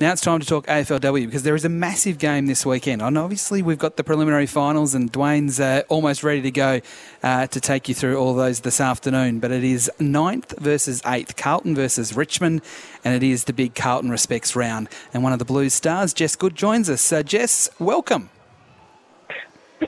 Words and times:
Now 0.00 0.10
it's 0.10 0.22
time 0.22 0.40
to 0.40 0.46
talk 0.46 0.66
AFLW 0.66 1.26
because 1.26 1.42
there 1.42 1.54
is 1.54 1.66
a 1.66 1.68
massive 1.68 2.18
game 2.18 2.46
this 2.46 2.64
weekend. 2.64 3.02
And 3.02 3.18
obviously, 3.18 3.60
we've 3.60 3.78
got 3.78 3.96
the 3.96 4.02
preliminary 4.02 4.46
finals, 4.46 4.94
and 4.94 5.12
Dwayne's 5.12 5.60
uh, 5.60 5.82
almost 5.88 6.24
ready 6.24 6.40
to 6.42 6.50
go 6.50 6.80
uh, 7.22 7.46
to 7.48 7.60
take 7.60 7.88
you 7.88 7.94
through 7.94 8.16
all 8.16 8.34
those 8.34 8.60
this 8.60 8.80
afternoon. 8.80 9.38
But 9.38 9.52
it 9.52 9.62
is 9.62 9.90
ninth 10.00 10.58
versus 10.58 11.02
eighth, 11.04 11.36
Carlton 11.36 11.74
versus 11.74 12.16
Richmond, 12.16 12.62
and 13.04 13.14
it 13.14 13.22
is 13.22 13.44
the 13.44 13.52
big 13.52 13.74
Carlton 13.74 14.10
Respects 14.10 14.56
round. 14.56 14.88
And 15.12 15.22
one 15.22 15.34
of 15.34 15.38
the 15.38 15.44
Blues 15.44 15.74
stars, 15.74 16.14
Jess 16.14 16.36
Good, 16.36 16.56
joins 16.56 16.88
us. 16.88 17.12
Uh, 17.12 17.22
Jess, 17.22 17.68
welcome. 17.78 18.30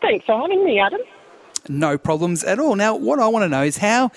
Thanks 0.00 0.26
for 0.26 0.40
having 0.40 0.64
me, 0.64 0.80
Adam. 0.80 1.00
No 1.68 1.96
problems 1.96 2.42
at 2.42 2.58
all. 2.58 2.74
Now, 2.74 2.96
what 2.96 3.20
I 3.20 3.28
want 3.28 3.44
to 3.44 3.48
know 3.48 3.62
is 3.62 3.78
how 3.78 4.10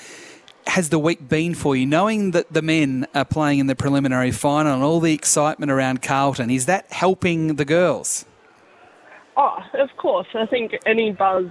has 0.68 0.90
the 0.90 1.00
week 1.00 1.28
been 1.28 1.54
for 1.54 1.76
you, 1.76 1.86
knowing 1.86 2.32
that 2.32 2.52
the 2.52 2.62
men 2.62 3.08
are 3.14 3.26
playing 3.26 3.60
in 3.60 3.68
the 3.68 3.76
preliminary 3.76 4.32
final 4.32 4.74
and 4.74 4.84
all 4.84 5.00
the 5.00 5.14
excitement 5.14 5.72
around 5.72 6.02
Carlton? 6.02 6.50
Is 6.50 6.66
that 6.66 6.92
helping 6.92 7.56
the 7.56 7.66
girls? 7.66 8.26
Oh, 9.38 9.58
of 9.74 9.90
course. 9.98 10.28
I 10.34 10.46
think 10.46 10.74
any 10.86 11.12
buzz 11.12 11.46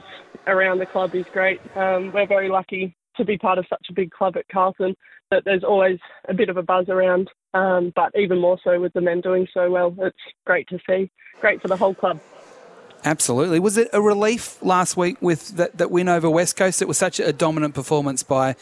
around 0.46 0.78
the 0.78 0.86
club 0.86 1.14
is 1.14 1.26
great. 1.32 1.60
Um, 1.76 2.12
we're 2.12 2.26
very 2.26 2.48
lucky 2.48 2.96
to 3.16 3.24
be 3.24 3.38
part 3.38 3.58
of 3.58 3.66
such 3.68 3.86
a 3.90 3.92
big 3.92 4.10
club 4.10 4.36
at 4.36 4.48
Carlton 4.48 4.96
that 5.30 5.44
there's 5.44 5.64
always 5.64 5.98
a 6.28 6.34
bit 6.34 6.48
of 6.48 6.56
a 6.56 6.62
buzz 6.62 6.88
around, 6.88 7.30
um, 7.54 7.92
but 7.94 8.12
even 8.18 8.40
more 8.40 8.58
so 8.62 8.80
with 8.80 8.92
the 8.92 9.00
men 9.00 9.20
doing 9.20 9.46
so 9.54 9.70
well. 9.70 9.94
It's 9.98 10.16
great 10.44 10.68
to 10.68 10.78
see. 10.88 11.10
Great 11.40 11.62
for 11.62 11.68
the 11.68 11.76
whole 11.76 11.94
club. 11.94 12.20
Absolutely. 13.04 13.60
Was 13.60 13.76
it 13.76 13.88
a 13.92 14.00
relief 14.00 14.62
last 14.62 14.96
week 14.96 15.20
with 15.20 15.56
that, 15.56 15.76
that 15.76 15.90
win 15.90 16.08
over 16.08 16.30
West 16.30 16.56
Coast? 16.56 16.80
It 16.80 16.88
was 16.88 16.96
such 16.96 17.20
a 17.20 17.32
dominant 17.32 17.74
performance 17.74 18.22
by 18.22 18.56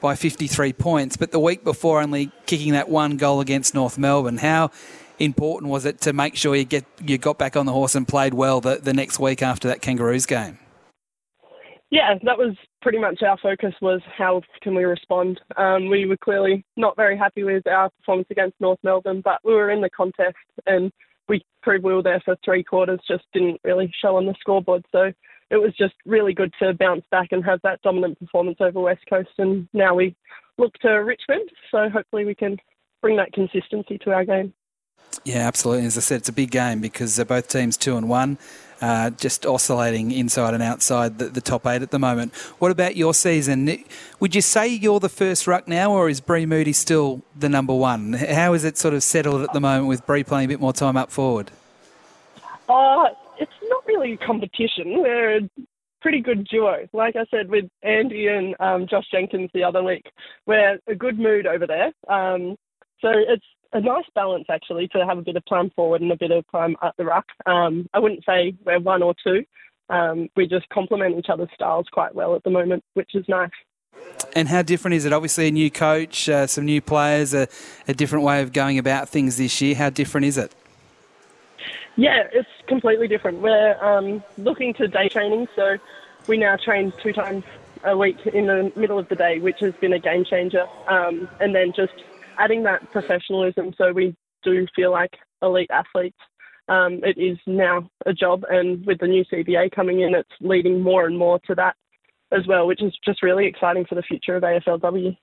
by 0.00 0.14
53 0.14 0.72
points, 0.74 1.16
but 1.16 1.30
the 1.30 1.40
week 1.40 1.64
before 1.64 2.00
only 2.00 2.30
kicking 2.46 2.72
that 2.72 2.88
one 2.88 3.16
goal 3.16 3.40
against 3.40 3.74
North 3.74 3.98
Melbourne. 3.98 4.38
How 4.38 4.70
important 5.18 5.70
was 5.70 5.84
it 5.84 6.00
to 6.02 6.12
make 6.12 6.36
sure 6.36 6.54
you 6.54 6.64
get 6.64 6.84
you 7.02 7.18
got 7.18 7.38
back 7.38 7.56
on 7.56 7.66
the 7.66 7.72
horse 7.72 7.94
and 7.94 8.06
played 8.06 8.34
well 8.34 8.60
the, 8.60 8.76
the 8.76 8.92
next 8.92 9.18
week 9.18 9.42
after 9.42 9.68
that 9.68 9.82
Kangaroos 9.82 10.26
game? 10.26 10.58
Yeah, 11.90 12.14
that 12.24 12.36
was 12.36 12.54
pretty 12.82 12.98
much 12.98 13.22
our 13.22 13.38
focus 13.38 13.74
was 13.80 14.02
how 14.16 14.42
can 14.62 14.74
we 14.74 14.84
respond. 14.84 15.40
Um, 15.56 15.88
we 15.88 16.04
were 16.04 16.18
clearly 16.18 16.64
not 16.76 16.96
very 16.96 17.16
happy 17.16 17.44
with 17.44 17.66
our 17.66 17.88
performance 17.90 18.28
against 18.30 18.60
North 18.60 18.78
Melbourne, 18.82 19.22
but 19.24 19.38
we 19.42 19.54
were 19.54 19.70
in 19.70 19.80
the 19.80 19.88
contest 19.90 20.36
and 20.66 20.92
we 21.28 21.42
proved 21.62 21.84
we 21.84 21.94
were 21.94 22.02
there 22.02 22.22
for 22.24 22.36
three 22.44 22.62
quarters, 22.62 23.00
just 23.08 23.24
didn't 23.32 23.60
really 23.64 23.92
show 24.02 24.16
on 24.16 24.26
the 24.26 24.34
scoreboard. 24.38 24.84
So 24.92 25.12
it 25.50 25.56
was 25.56 25.74
just 25.76 25.94
really 26.04 26.34
good 26.34 26.52
to 26.60 26.74
bounce 26.74 27.04
back 27.10 27.28
and 27.32 27.44
have 27.44 27.60
that 27.62 27.80
dominant 27.82 28.18
performance 28.18 28.58
over 28.60 28.80
West 28.80 29.04
Coast. 29.08 29.30
And 29.38 29.68
now 29.72 29.94
we 29.94 30.14
look 30.58 30.74
to 30.78 30.90
Richmond, 30.90 31.50
so 31.70 31.88
hopefully 31.88 32.24
we 32.24 32.34
can 32.34 32.58
bring 33.00 33.16
that 33.16 33.32
consistency 33.32 33.98
to 33.98 34.12
our 34.12 34.24
game. 34.24 34.52
Yeah, 35.24 35.46
absolutely. 35.46 35.86
As 35.86 35.96
I 35.96 36.00
said, 36.00 36.16
it's 36.16 36.28
a 36.28 36.32
big 36.32 36.50
game 36.50 36.80
because 36.80 37.16
they're 37.16 37.24
both 37.24 37.48
teams 37.48 37.76
two 37.76 37.96
and 37.96 38.08
one, 38.08 38.38
uh, 38.82 39.10
just 39.10 39.46
oscillating 39.46 40.12
inside 40.12 40.52
and 40.52 40.62
outside 40.62 41.18
the, 41.18 41.26
the, 41.26 41.40
top 41.40 41.66
eight 41.66 41.82
at 41.82 41.90
the 41.90 41.98
moment. 41.98 42.34
What 42.58 42.70
about 42.70 42.94
your 42.94 43.14
season? 43.14 43.84
Would 44.20 44.34
you 44.34 44.42
say 44.42 44.68
you're 44.68 45.00
the 45.00 45.08
first 45.08 45.46
ruck 45.46 45.66
now, 45.66 45.92
or 45.92 46.08
is 46.08 46.20
Bree 46.20 46.46
Moody 46.46 46.72
still 46.72 47.22
the 47.36 47.48
number 47.48 47.74
one? 47.74 48.12
How 48.12 48.52
is 48.52 48.64
it 48.64 48.76
sort 48.76 48.94
of 48.94 49.02
settled 49.02 49.42
at 49.42 49.52
the 49.52 49.60
moment 49.60 49.88
with 49.88 50.06
Bree 50.06 50.24
playing 50.24 50.46
a 50.46 50.48
bit 50.48 50.60
more 50.60 50.72
time 50.72 50.96
up 50.96 51.10
forward? 51.10 51.50
Uh, 52.68 53.08
really 53.98 54.16
competition. 54.16 55.00
We're 55.02 55.38
a 55.38 55.50
pretty 56.00 56.20
good 56.20 56.46
duo. 56.46 56.86
Like 56.92 57.16
I 57.16 57.24
said 57.30 57.50
with 57.50 57.64
Andy 57.82 58.28
and 58.28 58.54
um, 58.60 58.86
Josh 58.88 59.06
Jenkins 59.10 59.50
the 59.52 59.64
other 59.64 59.82
week, 59.82 60.06
we're 60.46 60.78
a 60.86 60.94
good 60.94 61.18
mood 61.18 61.46
over 61.46 61.66
there. 61.66 61.92
Um, 62.08 62.56
so 63.00 63.10
it's 63.12 63.44
a 63.72 63.80
nice 63.80 64.04
balance 64.14 64.46
actually 64.48 64.88
to 64.88 65.04
have 65.06 65.18
a 65.18 65.22
bit 65.22 65.36
of 65.36 65.44
time 65.46 65.70
forward 65.76 66.00
and 66.00 66.12
a 66.12 66.16
bit 66.16 66.30
of 66.30 66.44
time 66.50 66.76
at 66.82 66.94
the 66.96 67.04
ruck. 67.04 67.26
Um, 67.46 67.88
I 67.92 67.98
wouldn't 67.98 68.24
say 68.24 68.54
we're 68.64 68.80
one 68.80 69.02
or 69.02 69.14
two. 69.22 69.44
Um, 69.90 70.28
we 70.36 70.46
just 70.46 70.68
complement 70.68 71.18
each 71.18 71.28
other's 71.30 71.48
styles 71.54 71.86
quite 71.90 72.14
well 72.14 72.34
at 72.34 72.44
the 72.44 72.50
moment, 72.50 72.84
which 72.94 73.10
is 73.14 73.24
nice. 73.28 73.50
And 74.36 74.48
how 74.48 74.62
different 74.62 74.94
is 74.94 75.06
it? 75.06 75.12
Obviously, 75.12 75.48
a 75.48 75.50
new 75.50 75.70
coach, 75.70 76.28
uh, 76.28 76.46
some 76.46 76.66
new 76.66 76.80
players, 76.80 77.34
a, 77.34 77.48
a 77.88 77.94
different 77.94 78.24
way 78.24 78.42
of 78.42 78.52
going 78.52 78.78
about 78.78 79.08
things 79.08 79.38
this 79.38 79.60
year. 79.60 79.74
How 79.74 79.90
different 79.90 80.26
is 80.26 80.38
it? 80.38 80.54
Yeah, 81.98 82.28
it's 82.32 82.48
completely 82.68 83.08
different. 83.08 83.40
We're 83.40 83.76
um, 83.84 84.22
looking 84.36 84.72
to 84.74 84.86
day 84.86 85.08
training, 85.08 85.48
so 85.56 85.78
we 86.28 86.38
now 86.38 86.56
train 86.56 86.92
two 87.02 87.12
times 87.12 87.42
a 87.82 87.96
week 87.96 88.24
in 88.24 88.46
the 88.46 88.72
middle 88.76 89.00
of 89.00 89.08
the 89.08 89.16
day, 89.16 89.40
which 89.40 89.58
has 89.58 89.74
been 89.80 89.92
a 89.92 89.98
game 89.98 90.24
changer. 90.24 90.64
Um, 90.88 91.28
and 91.40 91.52
then 91.52 91.72
just 91.74 91.94
adding 92.38 92.62
that 92.62 92.88
professionalism 92.92 93.74
so 93.76 93.92
we 93.92 94.14
do 94.44 94.64
feel 94.76 94.92
like 94.92 95.10
elite 95.42 95.72
athletes. 95.72 96.18
Um, 96.68 97.00
it 97.02 97.18
is 97.18 97.36
now 97.48 97.90
a 98.06 98.14
job, 98.14 98.44
and 98.48 98.86
with 98.86 99.00
the 99.00 99.08
new 99.08 99.24
CBA 99.24 99.72
coming 99.72 100.00
in, 100.00 100.14
it's 100.14 100.30
leading 100.40 100.80
more 100.80 101.04
and 101.04 101.18
more 101.18 101.40
to 101.48 101.54
that 101.56 101.74
as 102.30 102.46
well, 102.46 102.68
which 102.68 102.80
is 102.80 102.96
just 103.04 103.24
really 103.24 103.46
exciting 103.46 103.84
for 103.86 103.96
the 103.96 104.02
future 104.02 104.36
of 104.36 104.44
AFLW. 104.44 105.16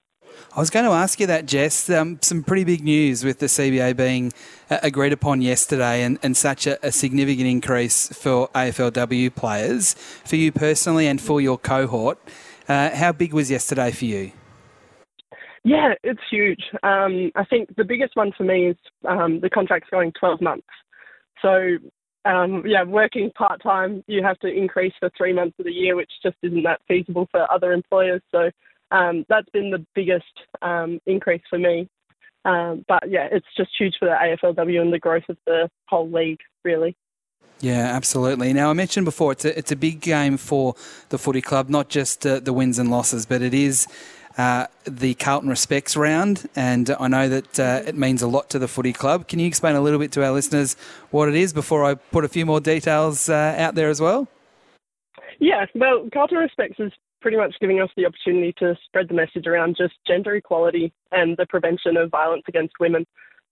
I 0.53 0.59
was 0.59 0.69
going 0.69 0.85
to 0.85 0.91
ask 0.91 1.19
you 1.19 1.27
that, 1.27 1.45
Jess. 1.45 1.89
Um, 1.89 2.19
some 2.21 2.43
pretty 2.43 2.63
big 2.63 2.83
news 2.83 3.23
with 3.23 3.39
the 3.39 3.47
CBA 3.47 3.95
being 3.97 4.33
uh, 4.69 4.79
agreed 4.83 5.13
upon 5.13 5.41
yesterday 5.41 6.03
and, 6.03 6.17
and 6.23 6.35
such 6.35 6.65
a, 6.67 6.85
a, 6.85 6.91
significant 6.91 7.47
increase 7.47 8.07
for 8.09 8.47
AFLW 8.49 9.35
players. 9.35 9.93
For 9.93 10.35
you 10.37 10.51
personally 10.51 11.07
and 11.07 11.19
for 11.19 11.41
your 11.41 11.57
cohort, 11.57 12.19
uh, 12.69 12.95
how 12.95 13.11
big 13.11 13.33
was 13.33 13.51
yesterday 13.51 13.91
for 13.91 14.05
you? 14.05 14.31
Yeah, 15.65 15.95
it's 16.03 16.21
huge. 16.29 16.63
Um, 16.83 17.31
I 17.35 17.43
think 17.43 17.75
the 17.75 17.83
biggest 17.83 18.15
one 18.15 18.31
for 18.37 18.43
me 18.43 18.67
is 18.67 18.77
um, 19.07 19.39
the 19.41 19.49
contract's 19.49 19.89
going 19.89 20.13
12 20.19 20.39
months. 20.39 20.67
So, 21.41 21.77
um, 22.23 22.63
yeah, 22.65 22.83
working 22.83 23.31
part 23.31 23.61
time, 23.63 24.03
you 24.07 24.23
have 24.23 24.37
to 24.39 24.47
increase 24.47 24.93
for 24.99 25.09
three 25.17 25.33
months 25.33 25.55
of 25.59 25.65
the 25.65 25.71
year, 25.71 25.95
which 25.95 26.11
just 26.23 26.37
isn't 26.43 26.63
that 26.63 26.81
feasible 26.87 27.27
for 27.31 27.51
other 27.51 27.73
employers. 27.73 28.21
So, 28.31 28.51
um, 28.91 29.25
that's 29.29 29.49
been 29.49 29.71
the 29.71 29.85
biggest 29.95 30.25
um, 30.61 30.99
increase 31.05 31.41
for 31.49 31.59
me. 31.59 31.89
Um, 32.45 32.85
but 32.87 33.09
yeah, 33.09 33.27
it's 33.31 33.47
just 33.57 33.71
huge 33.77 33.95
for 33.99 34.05
the 34.05 34.15
AFLW 34.15 34.79
and 34.79 34.93
the 34.93 34.99
growth 34.99 35.23
of 35.29 35.37
the 35.45 35.69
whole 35.87 36.09
league, 36.09 36.39
really. 36.63 36.95
Yeah, 37.59 37.95
absolutely. 37.95 38.53
Now 38.53 38.69
I 38.69 38.73
mentioned 38.73 39.05
before 39.05 39.31
it's 39.31 39.45
a 39.45 39.57
it's 39.57 39.71
a 39.71 39.75
big 39.75 40.01
game 40.01 40.37
for 40.37 40.75
the 41.09 41.17
footy 41.17 41.41
club, 41.41 41.69
not 41.69 41.89
just 41.89 42.25
uh, 42.25 42.39
the 42.39 42.53
wins 42.53 42.77
and 42.77 42.91
losses, 42.91 43.25
but 43.25 43.41
it 43.41 43.53
is 43.53 43.87
uh, 44.37 44.67
the 44.83 45.13
Carlton 45.15 45.49
Respects 45.49 45.95
round, 45.95 46.49
and 46.55 46.93
I 46.99 47.07
know 47.07 47.29
that 47.29 47.59
uh, 47.59 47.81
it 47.87 47.95
means 47.95 48.21
a 48.21 48.27
lot 48.27 48.49
to 48.49 48.59
the 48.59 48.67
footy 48.67 48.91
club. 48.91 49.29
Can 49.29 49.39
you 49.39 49.47
explain 49.47 49.75
a 49.75 49.81
little 49.81 49.99
bit 49.99 50.11
to 50.13 50.25
our 50.25 50.31
listeners 50.31 50.75
what 51.11 51.29
it 51.29 51.35
is 51.35 51.53
before 51.53 51.85
I 51.85 51.95
put 51.95 52.25
a 52.25 52.27
few 52.27 52.45
more 52.45 52.59
details 52.59 53.29
uh, 53.29 53.55
out 53.57 53.75
there 53.75 53.89
as 53.89 54.01
well? 54.01 54.27
Yeah, 55.39 55.65
well, 55.75 56.07
Carlton 56.13 56.37
Respects 56.37 56.79
is 56.79 56.91
pretty 57.21 57.37
much 57.37 57.55
giving 57.59 57.81
us 57.81 57.89
the 57.97 58.05
opportunity 58.05 58.53
to 58.59 58.77
spread 58.85 59.07
the 59.07 59.13
message 59.13 59.47
around 59.47 59.75
just 59.77 59.93
gender 60.07 60.35
equality 60.35 60.93
and 61.11 61.35
the 61.37 61.45
prevention 61.47 61.97
of 61.97 62.11
violence 62.11 62.43
against 62.47 62.73
women. 62.79 63.05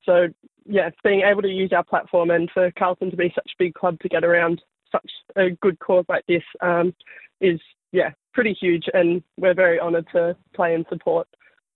So, 0.05 0.27
yeah, 0.65 0.89
being 1.03 1.21
able 1.21 1.41
to 1.41 1.47
use 1.47 1.71
our 1.73 1.83
platform 1.83 2.29
and 2.29 2.49
for 2.53 2.71
Carlton 2.77 3.09
to 3.11 3.17
be 3.17 3.31
such 3.33 3.51
a 3.51 3.63
big 3.63 3.73
club 3.73 3.99
to 4.01 4.09
get 4.09 4.23
around 4.23 4.61
such 4.91 5.09
a 5.35 5.49
good 5.49 5.79
cause 5.79 6.05
like 6.07 6.25
this 6.27 6.43
um, 6.61 6.93
is, 7.41 7.59
yeah, 7.91 8.11
pretty 8.33 8.53
huge. 8.53 8.85
And 8.93 9.23
we're 9.37 9.55
very 9.55 9.79
honoured 9.79 10.07
to 10.11 10.35
play 10.53 10.75
and 10.75 10.85
support 10.89 11.27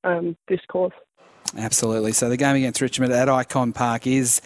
um, 0.04 0.38
this 0.48 0.62
cause. 0.70 0.92
Absolutely. 1.58 2.12
So 2.12 2.30
the 2.30 2.38
game 2.38 2.56
against 2.58 2.82
Richmond 2.82 3.14
at 3.14 3.28
Ikon 3.28 3.74
Park 3.74 4.06
is 4.06 4.42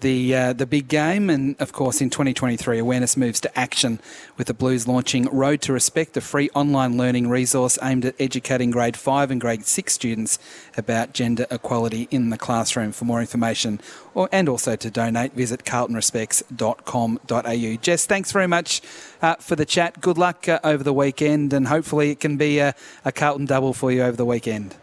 the 0.00 0.34
uh, 0.34 0.52
the 0.52 0.66
big 0.66 0.88
game. 0.88 1.30
And 1.30 1.54
of 1.60 1.72
course, 1.72 2.00
in 2.00 2.10
2023, 2.10 2.78
awareness 2.78 3.16
moves 3.16 3.38
to 3.40 3.56
action 3.58 4.00
with 4.36 4.46
the 4.46 4.54
Blues 4.54 4.88
launching 4.88 5.24
Road 5.26 5.60
to 5.62 5.72
Respect, 5.72 6.16
a 6.16 6.20
free 6.20 6.48
online 6.54 6.96
learning 6.96 7.28
resource 7.28 7.76
aimed 7.82 8.04
at 8.04 8.14
educating 8.20 8.70
grade 8.70 8.96
five 8.96 9.30
and 9.30 9.40
grade 9.40 9.66
six 9.66 9.94
students 9.94 10.38
about 10.76 11.12
gender 11.12 11.46
equality 11.50 12.06
in 12.10 12.30
the 12.30 12.38
classroom. 12.38 12.92
For 12.92 13.04
more 13.04 13.20
information 13.20 13.80
or, 14.14 14.28
and 14.32 14.48
also 14.48 14.76
to 14.76 14.90
donate, 14.90 15.34
visit 15.34 15.64
carltonrespects.com.au. 15.64 17.82
Jess, 17.82 18.06
thanks 18.06 18.32
very 18.32 18.46
much 18.46 18.80
uh, 19.22 19.36
for 19.36 19.56
the 19.56 19.64
chat. 19.64 20.00
Good 20.00 20.18
luck 20.18 20.48
uh, 20.48 20.60
over 20.64 20.84
the 20.84 20.94
weekend, 20.94 21.52
and 21.52 21.68
hopefully 21.68 22.10
it 22.10 22.18
can 22.20 22.36
be 22.36 22.58
a, 22.58 22.74
a 23.04 23.12
Carlton 23.12 23.46
double 23.46 23.72
for 23.72 23.92
you 23.92 24.02
over 24.02 24.16
the 24.16 24.26
weekend. 24.26 24.74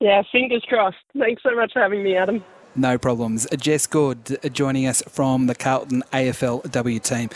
Yeah, 0.00 0.22
fingers 0.30 0.64
crossed. 0.68 0.96
Thanks 1.18 1.42
so 1.42 1.56
much 1.56 1.72
for 1.72 1.82
having 1.82 2.04
me, 2.04 2.16
Adam. 2.16 2.44
No 2.78 2.96
problems. 2.96 3.44
Jess 3.56 3.88
Good 3.88 4.38
joining 4.52 4.86
us 4.86 5.02
from 5.08 5.48
the 5.48 5.54
Carlton 5.56 6.04
AFLW 6.12 7.02
team. 7.02 7.26